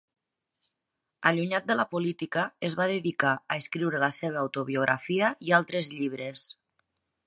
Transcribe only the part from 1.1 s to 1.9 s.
Allunyat de la